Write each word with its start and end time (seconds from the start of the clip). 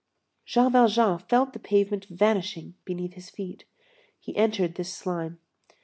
Jean 0.45 0.71
Valjean 0.71 1.19
felt 1.19 1.53
the 1.53 1.59
pavement 1.59 2.05
vanishing 2.09 2.73
beneath 2.85 3.13
his 3.13 3.29
feet. 3.29 3.65
He 4.19 4.35
entered 4.35 4.73
this 4.73 4.91
slime. 4.91 5.37